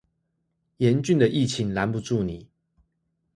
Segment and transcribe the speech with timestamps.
[0.79, 2.47] 嚴峻的疫情攔不住你